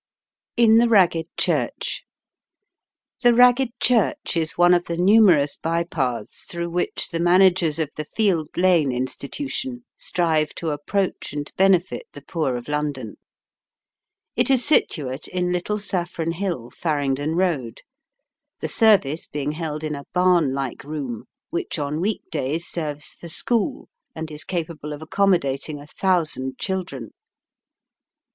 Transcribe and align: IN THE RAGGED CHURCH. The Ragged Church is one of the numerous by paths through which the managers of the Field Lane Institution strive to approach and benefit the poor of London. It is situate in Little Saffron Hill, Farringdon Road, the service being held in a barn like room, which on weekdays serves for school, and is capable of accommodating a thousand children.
IN 0.57 0.79
THE 0.79 0.87
RAGGED 0.87 1.27
CHURCH. 1.37 2.03
The 3.21 3.35
Ragged 3.35 3.69
Church 3.79 4.35
is 4.35 4.57
one 4.57 4.73
of 4.73 4.85
the 4.85 4.97
numerous 4.97 5.57
by 5.57 5.83
paths 5.83 6.45
through 6.45 6.71
which 6.71 7.09
the 7.09 7.19
managers 7.19 7.77
of 7.77 7.91
the 7.95 8.03
Field 8.05 8.47
Lane 8.57 8.91
Institution 8.91 9.85
strive 9.97 10.55
to 10.55 10.71
approach 10.71 11.33
and 11.33 11.51
benefit 11.55 12.07
the 12.13 12.23
poor 12.23 12.55
of 12.55 12.67
London. 12.67 13.17
It 14.35 14.49
is 14.49 14.65
situate 14.65 15.27
in 15.27 15.51
Little 15.51 15.77
Saffron 15.77 16.31
Hill, 16.31 16.71
Farringdon 16.71 17.35
Road, 17.35 17.81
the 18.59 18.67
service 18.67 19.27
being 19.27 19.51
held 19.51 19.83
in 19.83 19.93
a 19.93 20.07
barn 20.15 20.51
like 20.51 20.83
room, 20.83 21.25
which 21.51 21.77
on 21.77 22.01
weekdays 22.01 22.65
serves 22.65 23.13
for 23.13 23.27
school, 23.29 23.87
and 24.15 24.31
is 24.31 24.43
capable 24.43 24.93
of 24.93 25.03
accommodating 25.03 25.79
a 25.79 25.85
thousand 25.85 26.57
children. 26.57 27.11